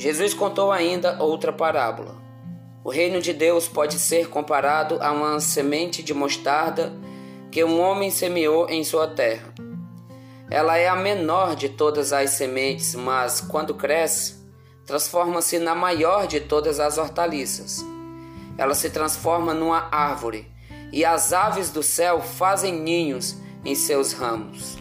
Jesus 0.00 0.32
contou 0.32 0.72
ainda 0.72 1.22
outra 1.22 1.52
parábola. 1.52 2.16
O 2.82 2.88
reino 2.88 3.20
de 3.20 3.34
Deus 3.34 3.68
pode 3.68 3.98
ser 3.98 4.30
comparado 4.30 4.96
a 4.98 5.12
uma 5.12 5.38
semente 5.40 6.02
de 6.02 6.14
mostarda 6.14 6.90
que 7.52 7.62
um 7.62 7.78
homem 7.78 8.10
semeou 8.10 8.66
em 8.70 8.82
sua 8.82 9.06
terra. 9.08 9.52
Ela 10.50 10.78
é 10.78 10.88
a 10.88 10.96
menor 10.96 11.54
de 11.54 11.68
todas 11.68 12.14
as 12.14 12.30
sementes, 12.30 12.94
mas 12.94 13.42
quando 13.42 13.74
cresce, 13.74 14.36
transforma-se 14.86 15.58
na 15.58 15.74
maior 15.74 16.26
de 16.26 16.40
todas 16.40 16.80
as 16.80 16.96
hortaliças. 16.96 17.84
Ela 18.56 18.74
se 18.74 18.88
transforma 18.88 19.52
numa 19.52 19.86
árvore, 19.92 20.50
e 20.90 21.04
as 21.04 21.34
aves 21.34 21.68
do 21.68 21.82
céu 21.82 22.22
fazem 22.22 22.72
ninhos 22.72 23.36
em 23.62 23.74
seus 23.74 24.14
ramos. 24.14 24.78